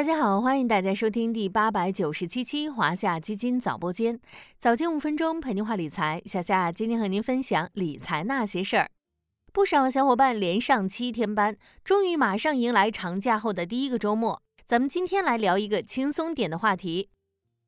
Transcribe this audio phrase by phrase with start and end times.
[0.00, 4.18] 大家好，欢迎大家收听第八百九十七期华夏基金早播间，
[4.58, 6.22] 早间五分钟陪您话理财。
[6.24, 8.88] 小夏今天和您分享理财那些事儿。
[9.52, 14.40] 不少小伙伴连上七天班，终于马上迎来长假后的第一个周末。
[14.64, 17.10] 咱们今天来聊一个轻松点的话题。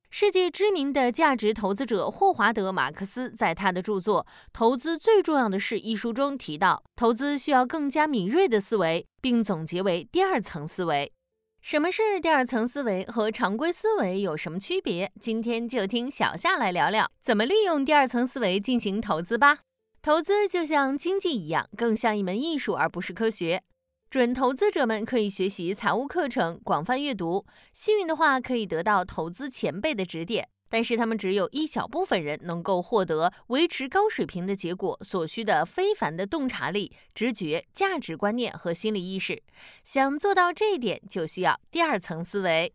[0.09, 11.13] 世界知名的价值投资者霍华德·马克思在他的著作《投资最重要的是》一书中提到，投资需要更加敏锐的思维，并总结为第二层思维。
[11.62, 15.12] 什么是第二层思维和常规思维有什么区别？
[15.21, 19.61] 今天就听小夏来聊聊怎么利用第二层思维进行投资吧。
[20.02, 23.62] 投资就像经济一样，更像一门艺术而不是科学。
[24.11, 30.49] 准投资者们可以学习财务课程，广泛阅读，幸运的话可以得到投资前辈的指点。
[30.72, 39.42] 但是他们只有一小部分人能够获得维持高水平的结果所需的非凡的洞察力、直觉、价值观念和心理意识。
[39.84, 42.72] 想做到这一点，就需要第二层思维。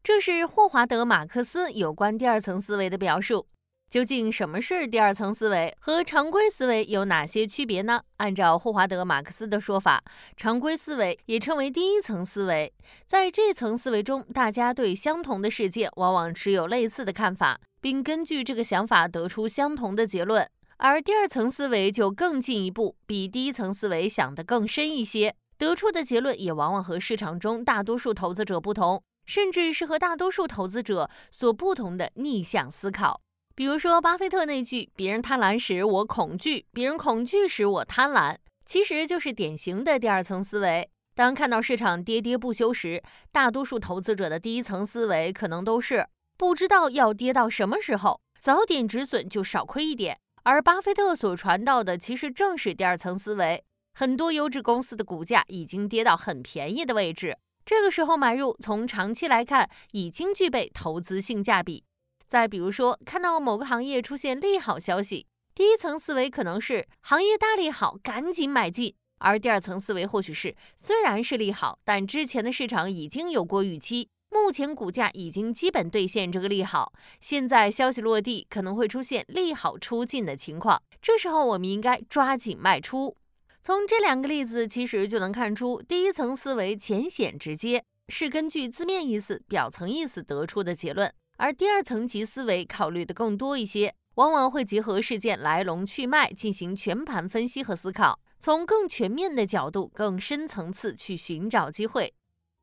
[0.00, 3.48] 这是霍华德·马克思有关第二层思维的表述。
[3.90, 5.76] 究竟什么是第二层思维？
[5.80, 8.00] 和常规思维有哪些区别呢？
[8.18, 10.00] 按照霍华德·马克思的说法，
[10.36, 12.72] 常规思维也称为第一层思维。
[13.04, 20.48] 在这层思维中，大家对相同的事件往往持有类似的看法，并根据这个想法得出相同的结论。
[20.76, 33.20] 而第二层思维就更进一步，比第一层思维想得更深一些，得出的结论也往往和市场中大多数投资者不同，甚至是和大多数投资者所不同的逆向思考。
[33.60, 40.88] 比如说，巴菲特那句“别人贪婪时我恐惧，别人恐惧时我贪婪”，其实就是典型的第二层思维。
[41.14, 46.06] 当看到市场跌跌不休时，大多数投资者的第一层思维可能都是
[46.38, 50.18] 不知道要跌到什么时候，早点止损就少亏一点。
[50.44, 53.62] 而巴菲特所传道的，其实正是第二层思维。
[53.92, 61.84] 很多优质公司的股价已经跌到很便宜的位置，这个时候买入，从长期来看，已经具备投资性价比。
[62.30, 83.16] 再比如说，看到某个行业出现利好消息，第一层思维可能是行业大利好，赶紧买进；而第二层思维或许是虽然是利好，但之前的市场已经有过预期，目前股价已经基本兑现这个利好，现在消息落地，可能会出现利好出尽的情况，这时候我们应该抓紧卖出。
[83.60, 91.12] 从这两个例子其实就能看出，第一层思维浅显直接，是根据字面意思、表层意思得出的结论。
[91.40, 102.12] 而第二层级思维考虑的更多一些，往往会结合事件来龙去脉进行全盘分析和思考，从更全面的角度、更深层次去寻找机会。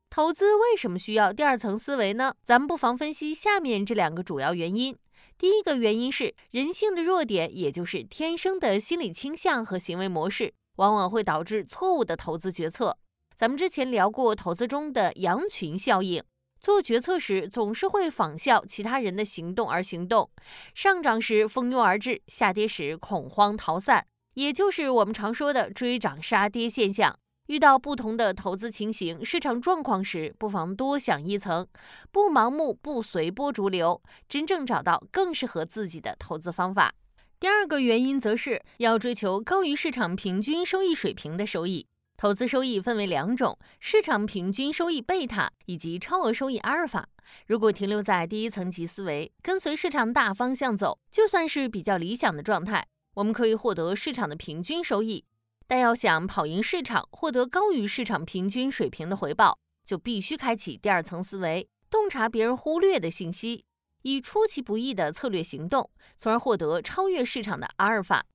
[0.08, 2.32] 投资为什么需要第二层思维呢？
[2.44, 4.96] 咱们不妨分析下面这两个主要原因。
[5.36, 12.96] 第一个原因是人性的弱点，也就是天生的心理倾向和行为模式，往往会导致错误的投资决策。
[13.36, 16.22] 咱们之前聊过投资中的羊群效应。
[16.60, 20.30] 做决策时总是会仿效其他人的行动而行动，
[20.74, 24.04] 上涨时蜂拥而至，下跌时恐慌逃散，
[24.34, 27.18] 也就是我们常说的追涨杀跌现象。
[27.46, 31.66] 遇到不同的投资情形、市场状况时，不妨多想一层，
[32.12, 36.92] 不盲目，不随波逐流，真正找到更适合自己的投资方法。
[37.40, 41.86] 第二个原因则是要追求高于市场平均收益水平的收益。
[42.18, 47.08] 投资收益分为两种：市场平均收益贝塔以及超额收益阿尔法。
[47.46, 52.84] 如果停留在第一层级思维，跟随市场大方向走，就算是比较理想的状态，
[53.14, 55.24] 我们可以获得市场的平均收益。
[55.68, 63.64] 但要想跑赢市场，获得高于市场平均水平的回报，就必须开启第二层思维，洞察别人忽略的信息，
[64.02, 68.26] 以出其不意的策略行动，从而获得超越市场的阿尔法。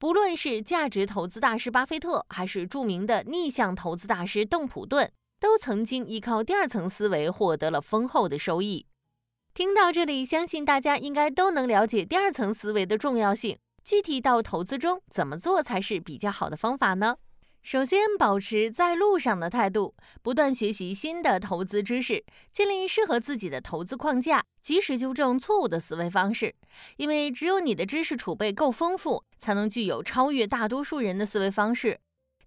[0.00, 8.86] 不论是价值投资大师巴菲特，还是著名的逆向投资大师邓普顿，都曾经依靠第二层思维获得了丰厚的收益。
[9.52, 13.58] 听到这里，相信大家应该都能了解第二层思维的重要性。
[13.84, 17.18] 具体到投资中，怎么做才是比较好的方法呢？
[17.60, 26.54] 首先，保持在路上的态度，不断学习新的投资知识，建立适合自己的投资框架，及时纠正错误的思维方式。
[26.96, 31.98] 因为只有你的知识储备够丰富，才能具有超越大多数人的思维方式。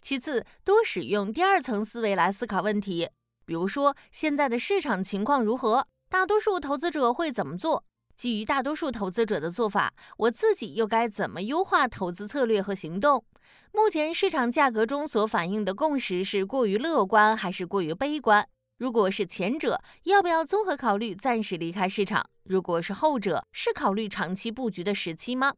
[0.02, 3.10] 其次，多使用第二层思维来思考问题，
[3.46, 7.84] 比如说现在的市场情况如何，大多数投资者会怎么做？
[8.16, 13.26] 基于大多数投资者的做法，我自己又该怎么优化投资策略和行动？
[13.72, 18.48] 目前市场价格中所反映的共识是过于乐观还是过于悲观？
[18.84, 22.30] 如果是前者，要不要综合考虑暂时离开市场？
[22.44, 25.54] 如果是后者，是考虑长期布局的时期吗？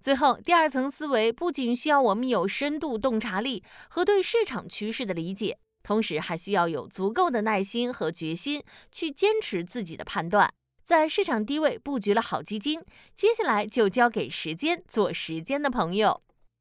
[0.00, 8.62] 最后，第二层思维不仅需要我们有深度洞察力和对市场趋势的理解，同时还需要有足够的耐心和决心
[8.92, 10.48] 去坚持自己的判断。
[10.84, 12.80] 在市场低位布局了好基金，
[13.16, 16.22] 接下来就交给时间做时间的朋友。